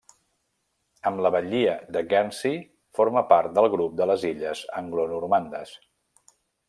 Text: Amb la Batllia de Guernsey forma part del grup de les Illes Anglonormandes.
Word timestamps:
Amb 1.09 1.19
la 1.25 1.31
Batllia 1.35 1.75
de 1.97 2.01
Guernsey 2.13 2.57
forma 3.01 3.23
part 3.35 3.53
del 3.59 3.67
grup 3.75 3.93
de 4.01 4.09
les 4.13 4.25
Illes 4.31 4.63
Anglonormandes. 4.83 5.77